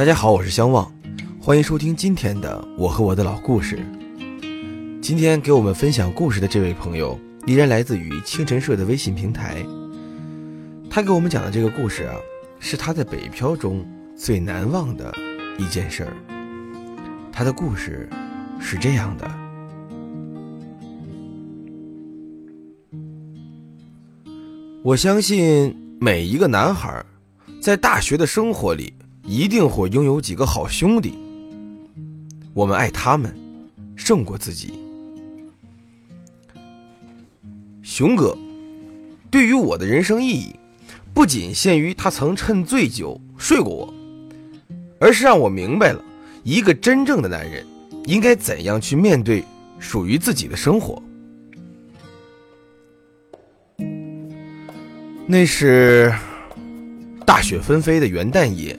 [0.00, 0.90] 大家好，我是相望，
[1.38, 3.78] 欢迎收听今天的我和我的老故事。
[5.02, 9.62] 今天给我们分享故事的这位朋友，依然来自于清晨社的微信平台。
[10.88, 12.16] 他给我们讲的这个故事啊，
[12.58, 13.86] 是他在北漂中
[14.16, 15.14] 最难忘的
[15.58, 16.16] 一件事儿。
[17.30, 18.08] 他的故事
[18.58, 19.30] 是这样的：
[24.82, 27.04] 我相信每一个男孩
[27.60, 28.94] 在大学的生活里。
[29.24, 31.16] 一定会拥有几个好兄弟，
[32.52, 33.34] 我们爱他们
[33.94, 34.74] 胜过自己。
[37.82, 38.36] 熊哥
[39.30, 40.54] 对于我的人生意义，
[41.12, 43.94] 不仅限于他曾趁醉酒睡过我，
[44.98, 46.02] 而是让我明白了
[46.42, 47.64] 一个真正的男人
[48.06, 49.44] 应该怎样去面对
[49.78, 51.00] 属于自己的生活。
[55.26, 56.12] 那是
[57.24, 58.78] 大雪纷飞的元旦夜。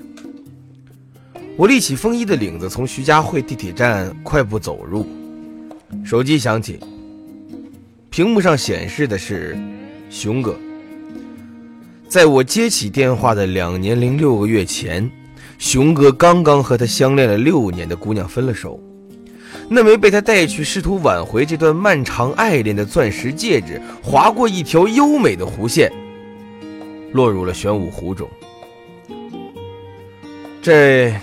[1.58, 5.06] 我立起风衣的领子，从徐家汇地铁站快步走入。
[6.04, 6.80] 手机响起，
[8.10, 9.58] 屏幕上显示的是
[10.10, 10.58] 熊哥。
[12.08, 15.10] 在我接起电话的两年零六个月前，
[15.60, 18.80] 熊哥刚刚和他相恋了六年的姑娘分了手。
[19.70, 25.92] 那枚被他带去试图挽回这段漫长爱恋的钻石戒指，划过一条优美的弧线，
[27.12, 28.28] 落入了玄武湖中。
[30.62, 31.14] 这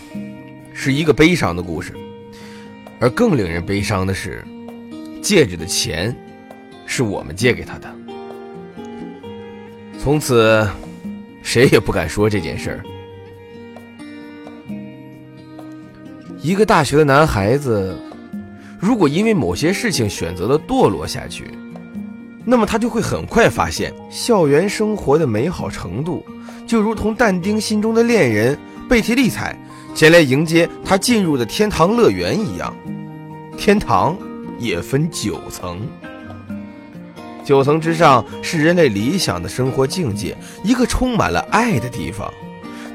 [0.81, 1.93] 是一个悲伤的故事，
[3.01, 4.45] 而更令人悲伤的是，
[5.21, 6.15] 戒指的钱
[6.87, 7.93] 是我们借给他的。
[9.99, 10.65] 从此，
[11.43, 12.81] 谁也不敢说这件事儿。
[16.41, 17.99] 一个大学的男孩子，
[18.79, 21.51] 如果因为某些事情选择了堕落下去，
[22.45, 26.25] 那么他就会很快发现，校园生活的美好程度，
[26.69, 28.57] 就如同但丁心中的恋人。
[28.89, 29.55] 贝提丽彩
[29.99, 32.73] 前来迎接他进入的天堂乐园一样，
[33.57, 34.17] 天堂
[34.57, 35.81] 也分九层，
[37.45, 42.33] 九层之上是人类理想的生活境界，一个充满了爱的地方。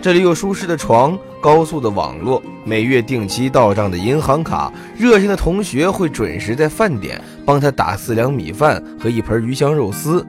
[0.01, 10.25] 这里有舒适的床、高速的网络、每月定期到账的银行卡，热心的同学会准时在饭点帮他打四两米饭和一盆鱼香肉丝，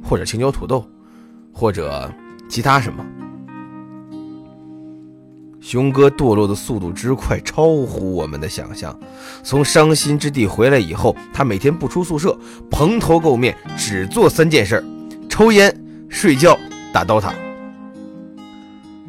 [0.00, 0.88] 或者青椒土豆，
[1.52, 2.08] 或者
[2.48, 3.04] 其他什么。
[5.62, 8.98] 熊哥堕落的速度之快，超乎我们的想象。
[9.44, 12.36] 从伤心之地回来以后，他每天不出宿舍，
[12.68, 14.84] 蓬头垢面，只做三件事：
[15.28, 15.72] 抽烟、
[16.08, 16.58] 睡觉、
[16.92, 17.32] 打 DOTA。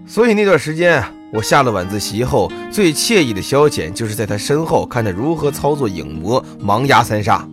[0.06, 1.04] 所以那段时间，
[1.34, 7.48] 我下了晚自习后，最惬意的消遣就是在他身后看他如何操作影魔，盲压三杀。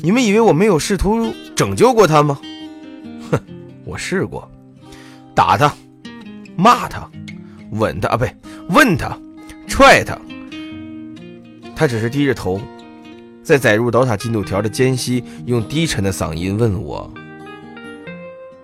[0.00, 2.38] 你们以为我没有试图拯救过他吗？
[3.32, 3.40] 哼，
[3.84, 4.48] 我试过，
[5.34, 5.74] 打他，
[6.56, 7.10] 骂他。
[7.72, 8.24] 吻他啊，不，
[8.70, 9.18] 问他，
[9.66, 10.18] 踹他，
[11.76, 12.60] 他只是低着头，
[13.42, 17.12] 在载入倒塔进度条的间隙，用低沉的嗓音问我：“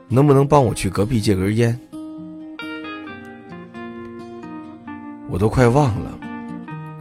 [0.08, 1.78] 能不能帮我去隔壁借根烟？”
[5.28, 6.18] 我都快忘了，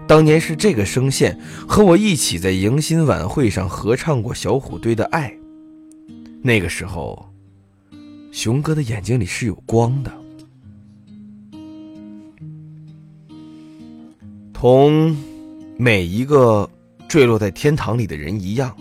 [0.07, 5.29] 当年是这个声线和我一起在迎新晚会上合唱过小虎队的《爱》。
[6.41, 7.29] 那个时候，
[8.31, 10.22] 熊哥的眼睛里是有光的。
[14.63, 15.17] 同
[15.75, 16.69] 每一个
[17.09, 18.73] 坠落在天堂里的人一样，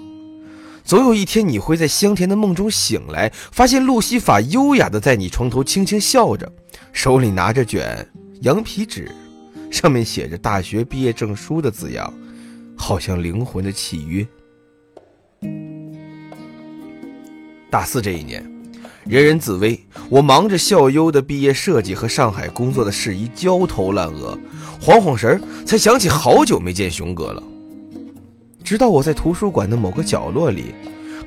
[0.84, 6.52] 总有一天你会在香甜的梦中醒来，发现路西法优雅的在你床头轻轻笑着，
[6.92, 8.08] 手里拿着卷
[8.42, 9.10] 羊皮纸，
[9.72, 12.14] 上面写着大学毕业证书的字样，
[12.76, 14.24] 好像灵魂的契约。
[17.68, 18.40] 大四这一年，
[19.04, 24.38] 人人自危，我忙着校优的毕业设计和上海工作的事宜，焦头烂额。
[24.84, 27.40] 晃晃神，才想起好久没见熊哥了。
[28.64, 30.74] 直到我在图书馆的某个角落里，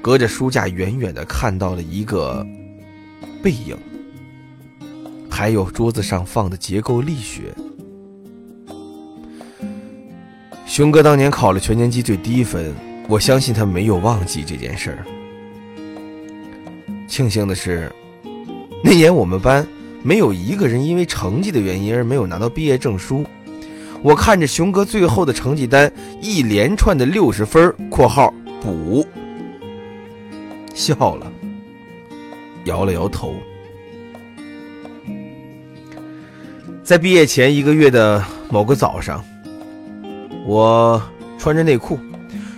[0.02, 2.46] 隔着书架远远的看到了一个
[3.42, 3.78] 背影，
[5.30, 7.44] 还有桌子上放的结构力学。
[10.66, 12.76] 熊哥当年考了全年级最低分，
[13.08, 15.06] 我相信他没有忘记这件事儿。
[17.08, 17.90] 庆幸的是，
[18.84, 19.66] 那年我们班
[20.04, 23.24] 没有一个人因为成绩的原因而没有拿到毕业证书。
[24.06, 25.92] 我看着熊哥最后的成绩单，
[26.22, 28.32] 一连串的六十分（括号
[28.62, 29.04] 补），
[30.76, 31.26] 笑了，
[32.66, 33.34] 摇了摇头。
[36.84, 39.26] 在毕业前一个月的某个早上，
[40.46, 41.02] 我
[41.40, 41.98] 穿着内裤，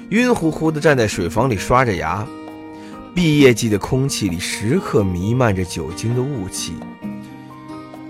[0.09, 2.27] 晕乎乎的站在水房里刷着牙。
[3.15, 6.73] 毕业季的空气里时刻弥漫着酒精的雾气。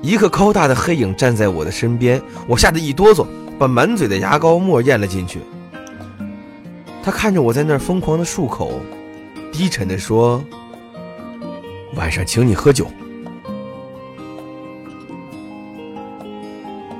[0.07, 3.27] 一个高大的黑影站在我的身边，我吓得一哆嗦，
[3.59, 5.41] 把满嘴的牙膏沫咽了进去。
[7.03, 8.79] 他看着我在那儿疯狂的漱口，
[9.51, 10.41] 低沉的说
[11.97, 12.87] ：“晚上请你喝酒。”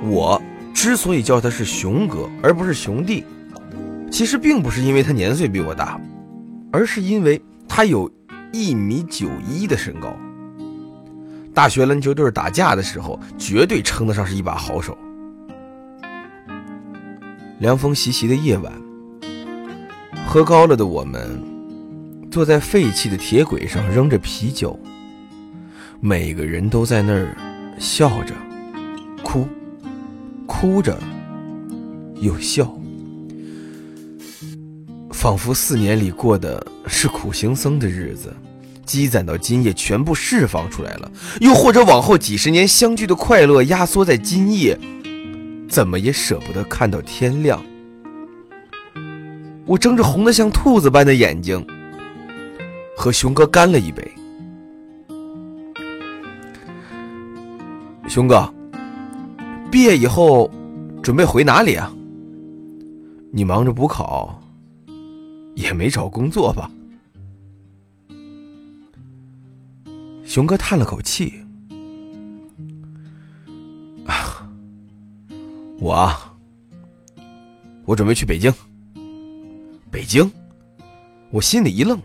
[0.04, 0.38] 我
[0.74, 3.24] 之所以叫他是熊哥而不是熊弟，
[4.10, 5.98] 其实并不是因为他年岁比我大，
[6.70, 8.10] 而是因为他有
[8.52, 10.14] 一米九一的身高。
[11.58, 14.96] 大学篮球队打架的时候，绝对称得上是一把好手。
[17.58, 18.72] 凉风习习的夜晚，
[20.24, 21.42] 喝高了的我们
[22.30, 24.78] 坐在废弃的铁轨上扔着啤酒，
[25.98, 27.36] 每个人都在那儿
[27.76, 28.32] 笑着，
[29.24, 29.44] 哭。
[30.46, 30.96] 哭着，
[32.20, 32.72] 又笑，
[35.10, 38.32] 仿佛四年里过的是苦行僧的日子，
[38.88, 41.10] 积攒到今夜全部释放出来了；
[41.42, 44.78] 又或者往后几十年相聚的快乐压缩在今夜，
[45.68, 47.62] 怎么也舍不得看到天亮。
[49.66, 51.62] 我睁着红的像兔子般的眼睛，
[52.96, 54.10] 和熊哥干了一杯。
[58.08, 58.50] 熊哥。
[59.70, 60.50] 毕业以后，
[61.02, 61.92] 准备回哪里啊？
[63.30, 64.40] 你忙着补考，
[65.54, 66.70] 也没找工作吧？
[70.38, 71.34] 熊哥叹了口气
[74.06, 74.48] ：“啊，
[75.80, 76.32] 我啊，
[77.84, 78.54] 我准备去北京。
[79.90, 80.30] 北京，
[81.32, 82.00] 我心里一愣。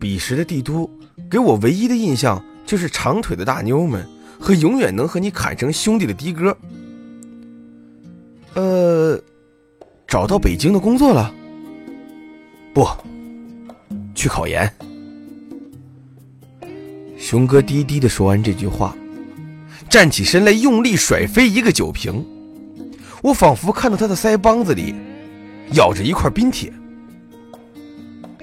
[0.00, 0.88] 彼时的帝都，
[1.28, 4.08] 给我唯一的印象就是长腿的大妞们。”
[4.40, 6.56] 和永远能和你砍成兄弟的的哥，
[8.54, 9.22] 呃，
[10.06, 11.34] 找到北京的工作了？
[12.72, 12.86] 不，
[14.14, 14.74] 去考研。
[17.34, 18.94] 熊哥低低的说完这句话，
[19.88, 22.24] 站起身来，用力甩飞一个酒瓶。
[23.22, 24.94] 我仿佛看到他的腮帮子里
[25.72, 26.72] 咬着一块冰铁。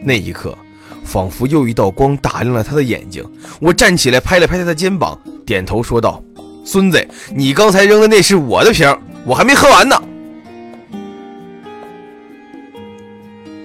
[0.04, 0.58] 那一刻，
[1.06, 3.24] 仿佛又一道光打亮了他的眼睛。
[3.62, 5.18] 我站起来，拍了拍他的肩膀。
[5.46, 6.22] 点头说道
[6.66, 8.94] ：“孙子，你刚才扔的那是我的瓶，
[9.26, 9.96] 我还没喝完呢。”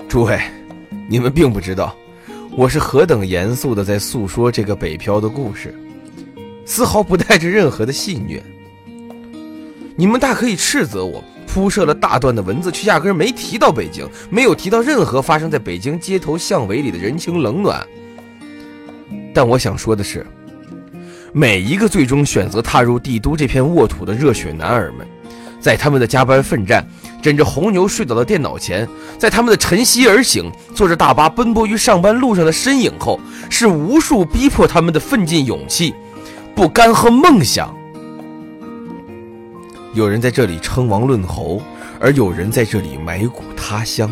[0.07, 0.41] 诸位，
[1.09, 1.97] 你们并不知道，
[2.57, 5.75] 我是何等严肃的在诉说这个北漂的故事，
[6.65, 8.41] 丝毫不带着任何的戏谑。
[9.95, 17.87] 你们大可以斥责我铺设了大段的文字，却压根没提到北京，没有提到任何发生在北京街头巷尾里的人情冷暖。
[19.35, 20.27] 但我想说的是。
[21.35, 25.07] 每一个最终选择踏入帝都这片沃土的热血男儿们，
[25.67, 26.87] 在他们的加班奋战、
[27.21, 33.19] 枕着红牛睡倒的电脑前，在他们的晨曦而醒、坐着大巴奔波于上班路上的身影后，
[33.51, 35.93] 是无数逼迫他们的奋进勇气、
[36.55, 37.75] 不甘和梦想。
[39.93, 41.61] 有人在这里称王论侯，
[41.99, 44.09] 而有人在这里埋骨他乡。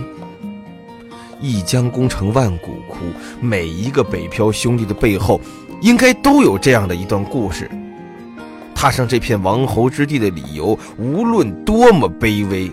[1.41, 2.97] 一将功成万骨枯，
[3.41, 5.41] 每一个北漂兄弟的背后。
[5.83, 7.71] 应该都有这样的一段故事。
[8.84, 12.70] 踏上这片王侯之地的理由，无论多么卑微，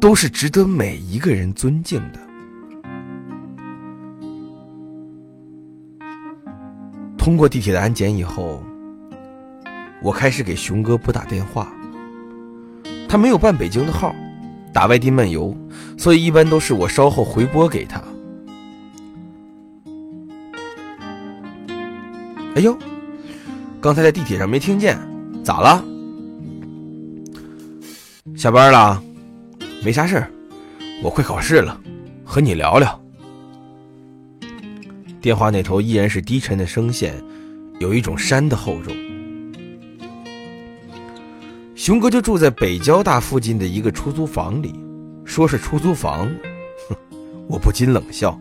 [0.00, 2.18] 都是值得每一个人尊敬的。
[7.18, 8.62] 通过地铁的安检以后，
[10.02, 11.70] 我开始给熊哥拨打电话。
[13.06, 14.16] 他没有办北京的号，
[14.72, 15.54] 打外地漫游，
[15.98, 18.02] 所以一般都是我稍后回拨给他。
[22.54, 22.74] 哎呦，
[23.88, 24.98] 刚才在地铁上没听见，
[25.42, 25.82] 咋了？
[28.36, 29.02] 下班了？
[29.82, 30.22] 没啥事
[31.02, 31.80] 我快考试了，
[32.22, 33.02] 和你聊聊。
[35.22, 37.14] 电话那头依然是低沉的声线，
[37.78, 38.94] 有一种山的厚重。
[41.74, 44.74] 熊哥就住在北交大附近的一个出租房里，
[45.24, 46.28] 说是出租房，
[46.90, 46.96] 哼，
[47.48, 48.38] 我不禁冷笑。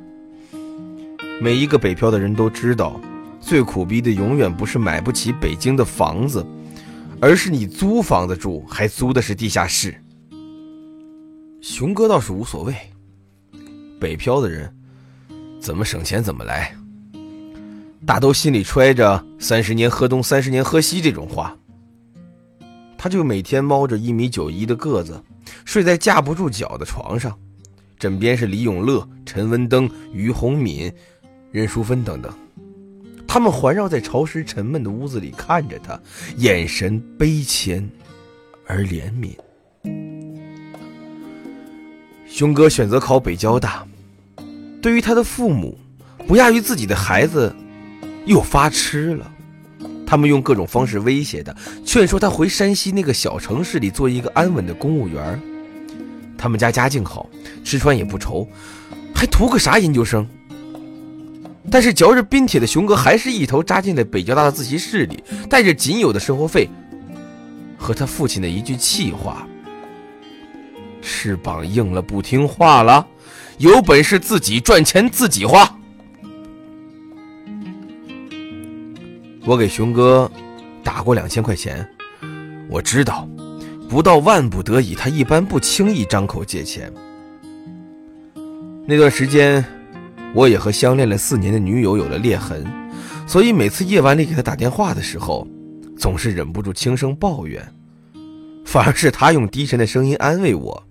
[1.39, 2.99] 每一个北漂的人都知道。
[3.47, 6.45] 最苦逼的永远不是买不起北京的房子，
[7.21, 9.95] 而是你租房子住，还租的是地下室。
[11.61, 12.75] 熊哥倒是无所谓，
[14.01, 14.69] 北漂的人
[15.61, 16.75] 怎么省钱怎么来，
[18.05, 21.57] 大都心里揣着“三十年河东，三十年河西”这种话。
[22.97, 25.23] 他就每天猫着一米九一的个子，
[25.63, 27.33] 睡在架不住脚的床上，
[27.97, 30.91] 枕边是李永乐、陈文登、于洪敏、
[31.49, 32.29] 任淑芬等等。
[33.27, 35.99] 他们环绕在潮湿沉闷的屋子里，看着他，
[36.37, 37.87] 眼神悲谦
[38.65, 39.35] 而怜悯。
[42.27, 43.85] 熊哥选择考北交大，
[44.81, 45.77] 对于他的父母，
[46.27, 47.53] 不亚于自己的孩子
[48.25, 49.31] 又发痴了。
[50.05, 51.53] 他们用各种方式威胁他，
[51.83, 55.39] 劝说他回山西那个小城市里做一个安稳的公务员。
[56.37, 57.29] 他们家家境好，
[57.63, 58.47] 吃穿也不愁，
[59.13, 60.27] 还图个啥研究生？
[61.69, 66.69] 但是嚼着冰铁的熊哥还是一头扎进了北交大的自习室里，带着仅有的生活费
[67.77, 69.45] 和他父亲的一句气话
[71.01, 73.05] ：“翅膀硬了，不听话了，
[73.57, 75.69] 有本事自己赚钱自己花。”
[79.45, 80.29] 我给熊哥
[80.83, 81.87] 打过两千块钱，
[82.69, 83.27] 我知道，
[83.89, 86.91] 不到万不得已，他一般不轻易张口借钱。
[88.85, 89.63] 那段时间，
[90.37, 92.63] 我也和相恋了四年的女友有了裂痕，
[93.25, 95.47] 所以每次夜晚里给他打电话的时候，
[95.97, 97.59] 总是忍不住轻声抱怨，
[98.63, 100.83] 反而是他用低沉的声音安慰我。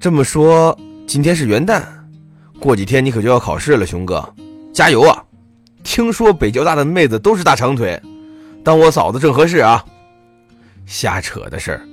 [0.00, 1.84] 这么说，今天是元旦，
[2.58, 4.34] 过几天你可就要考试了，熊哥。
[4.72, 5.24] 加油啊！
[5.84, 8.00] 听说北交大的妹子都是大长腿，
[8.64, 9.84] 当我嫂子正合适啊。
[10.84, 11.88] 瞎扯的事儿，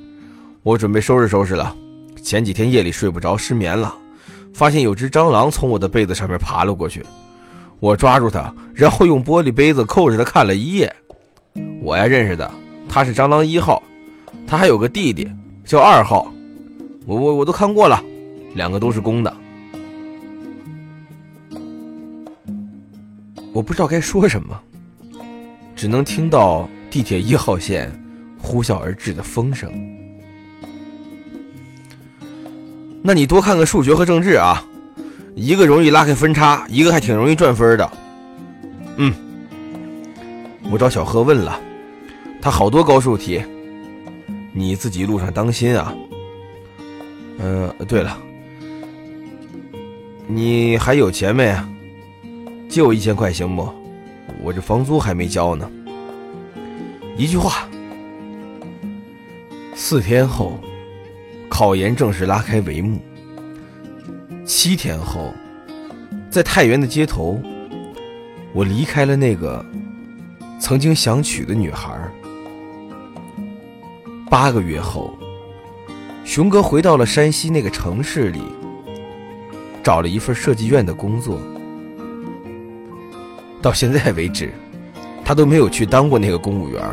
[0.63, 1.75] 我准备收拾收拾了。
[2.23, 3.95] 前几天夜里睡不着，失眠了，
[4.55, 7.05] 发现有只蟑螂从我的被子上面爬了过去。
[7.81, 10.95] 我抓住它，然后用玻璃杯子扣着它看了一夜。
[11.81, 12.49] 我呀认识的，
[12.87, 13.83] 他是蟑螂一号，
[14.47, 15.29] 他还有个弟弟
[15.65, 16.31] 叫二号。
[17.05, 18.01] 我我我都看过了，
[18.53, 19.33] 两个都是公的。
[23.51, 24.57] 我不知道该说什么，
[25.75, 27.91] 只能听到地铁一号线
[28.41, 29.69] 呼啸而至的风声。
[33.07, 34.65] 那你多看看数学和政治啊，
[35.35, 37.91] 一个容易拉开分差，一个还挺容易赚分的。
[38.97, 39.13] 嗯，
[40.71, 41.61] 我找小贺问了，
[42.41, 43.43] 他好多高数题，
[44.53, 45.93] 你自己路上当心啊。
[47.37, 48.17] 嗯，对了，
[50.25, 51.55] 你还有钱没？
[52.67, 53.69] 借我一千块行不？
[54.41, 55.69] 我这房租还没交呢。
[57.15, 57.69] 一句话，
[59.75, 60.59] 四天后，
[61.57, 62.99] 考研正式拉开帷幕。
[64.43, 65.33] 七天后，
[66.29, 67.41] 在太原的街头，
[68.51, 69.65] 我离开了那个
[70.59, 71.97] 曾经想娶的女孩。
[74.29, 75.17] 八个月后，
[76.25, 78.41] 熊哥回到了山西那个城市里，
[79.81, 81.39] 找了一份设计院的工作。
[83.61, 84.51] 到现在为止，
[85.23, 86.83] 他都没有去当过那个公务员，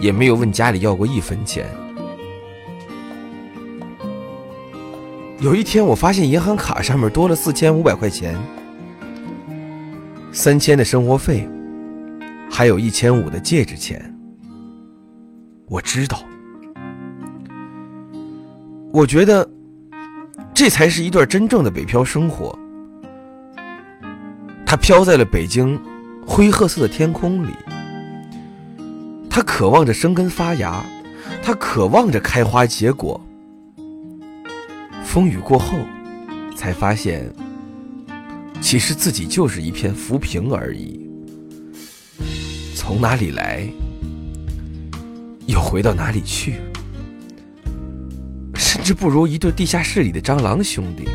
[0.00, 1.64] 也没有问家里要过一分钱。
[5.42, 8.38] 有一天，我发现银行卡上面多了四千五百块钱，
[10.30, 11.48] 三千的生活费，
[12.48, 14.00] 还有一千五的戒指钱。
[15.66, 16.22] 我知道，
[18.92, 19.50] 我觉得
[20.54, 22.56] 这才是一段真正的北漂生活。
[24.64, 25.76] 他飘在了北京。
[26.24, 27.50] 灰褐色的天空里，
[29.28, 30.80] 他渴望着生根发芽，
[31.42, 33.20] 他渴望着开花结果。
[35.12, 35.76] 风雨过后，
[36.56, 37.30] 才发现，
[38.62, 41.06] 其实自己就是一片浮萍而已。
[42.74, 43.68] 从哪里来，
[45.44, 46.62] 又回到哪里去？
[48.54, 51.06] 甚至不如一对地下室里的蟑螂兄弟，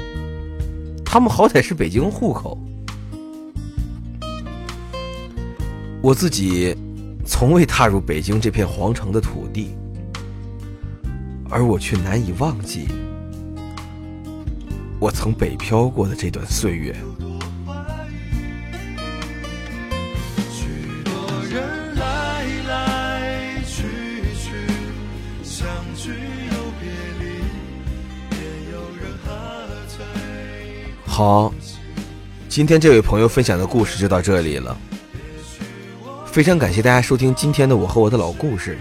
[1.03, 2.55] 他们好歹是北京户口。
[6.03, 6.77] 我自己
[7.25, 9.75] 从未踏入北京这片皇城的土地，
[11.49, 12.87] 而我却难以忘记
[14.99, 16.95] 我曾北漂过的这段岁月。
[31.05, 31.53] 好，
[32.49, 34.75] 今天这位朋友分享的故事就到这里了。
[36.25, 38.77] 非常感谢大家收听今天的我和我的老故事。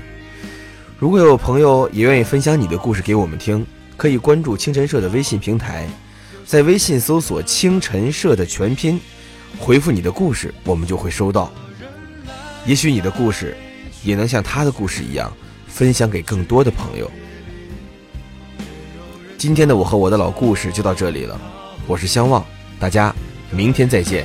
[0.98, 3.66] 如果有朋友也愿意分享你的故事给我们听，
[3.98, 5.86] 可以关注清晨社的微信平台，
[6.46, 9.00] 在微信搜索“清晨社”的全拼，
[9.58, 11.52] 回复你的故事，我们就会收到。
[12.64, 13.56] 也许你的故事
[14.04, 15.32] 也能像他的故事一样，
[15.66, 17.10] 分享给更多的朋友。
[19.36, 21.36] 今天的我和我的老故事就到这里了，
[21.84, 22.46] 我是相望，
[22.78, 23.12] 大家
[23.50, 24.24] 明天再见。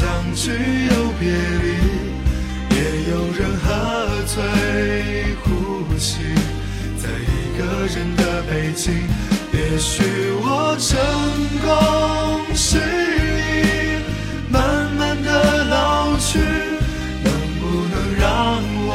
[0.00, 1.66] 相聚又别离，
[2.74, 2.76] 也
[3.10, 3.68] 有人喝
[4.24, 4.32] 醉
[5.42, 5.50] 呼
[5.98, 6.22] 吸，
[6.96, 9.06] 在一个人的北京。
[9.52, 10.02] 也许
[10.40, 10.88] 我成
[11.60, 11.68] 功
[12.56, 14.00] 失意，
[14.50, 16.38] 慢慢的老去，
[17.22, 18.88] 能不能让我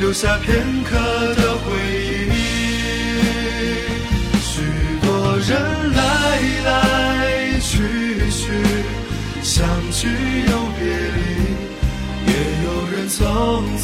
[0.00, 0.96] 留下片刻
[1.34, 1.47] 的